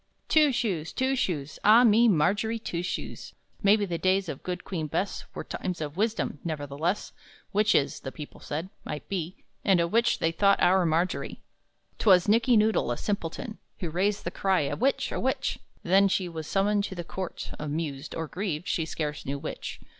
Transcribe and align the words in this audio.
Two 0.27 0.51
Shoes, 0.51 0.91
Two 0.91 1.15
Shoes, 1.15 1.59
Ah 1.63 1.83
me, 1.83 2.07
Margery 2.07 2.57
Two 2.57 2.81
Shoes! 2.81 3.35
Maybe 3.61 3.85
the 3.85 3.99
days 3.99 4.29
of 4.29 4.41
good 4.41 4.63
Queen 4.63 4.87
Bess 4.87 5.25
Were 5.35 5.43
times 5.43 5.79
of 5.79 5.95
wisdom; 5.95 6.39
nevertheless, 6.43 7.13
Witches 7.53 7.99
(the 7.99 8.11
people 8.11 8.39
said) 8.39 8.71
might 8.83 9.07
be 9.07 9.43
And 9.63 9.79
a 9.79 9.87
witch 9.87 10.17
they 10.17 10.31
thought 10.31 10.59
our 10.59 10.87
Margery! 10.87 11.41
'Twas 11.99 12.27
Nickey 12.27 12.57
Noodle, 12.57 12.89
a 12.89 12.97
simpleton, 12.97 13.59
Who 13.81 13.91
raised 13.91 14.23
the 14.23 14.31
cry, 14.31 14.61
"A 14.61 14.75
witch, 14.75 15.11
a 15.11 15.19
witch!" 15.19 15.59
Then 15.83 16.07
she 16.07 16.27
was 16.27 16.47
summoned 16.47 16.83
to 16.85 16.95
the 16.95 17.03
court, 17.03 17.51
Amused, 17.59 18.15
or 18.15 18.25
grieved, 18.27 18.67
she 18.67 18.85
scarce 18.87 19.23
knew 19.23 19.37
which. 19.37 19.79